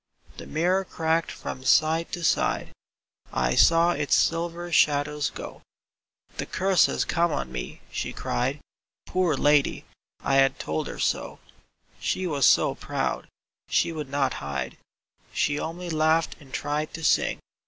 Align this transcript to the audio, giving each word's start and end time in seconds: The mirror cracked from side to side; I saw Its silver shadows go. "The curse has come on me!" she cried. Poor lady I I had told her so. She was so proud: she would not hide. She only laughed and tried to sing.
The 0.37 0.47
mirror 0.47 0.83
cracked 0.83 1.29
from 1.29 1.63
side 1.63 2.11
to 2.13 2.23
side; 2.23 2.69
I 3.31 3.53
saw 3.53 3.91
Its 3.91 4.15
silver 4.15 4.71
shadows 4.71 5.29
go. 5.29 5.61
"The 6.37 6.47
curse 6.47 6.87
has 6.87 7.05
come 7.05 7.31
on 7.31 7.51
me!" 7.51 7.81
she 7.91 8.11
cried. 8.11 8.61
Poor 9.05 9.37
lady 9.37 9.85
I 10.21 10.37
I 10.37 10.37
had 10.37 10.57
told 10.57 10.87
her 10.87 10.97
so. 10.97 11.37
She 11.99 12.25
was 12.25 12.47
so 12.47 12.73
proud: 12.73 13.27
she 13.69 13.91
would 13.91 14.09
not 14.09 14.33
hide. 14.41 14.75
She 15.33 15.59
only 15.59 15.87
laughed 15.91 16.35
and 16.39 16.51
tried 16.51 16.95
to 16.95 17.03
sing. 17.03 17.39